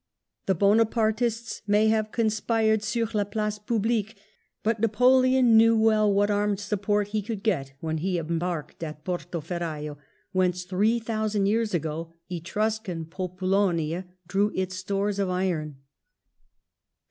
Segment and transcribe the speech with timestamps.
[0.47, 4.17] The Bona partists may have conspired sur la place publique,
[4.63, 9.41] but Napoleon knew well what armed support he would get when he embarked at Porto
[9.41, 9.99] Ferrajo,
[10.31, 15.77] whence three thousand years ago Etruscan Populonia drew its stores of iron.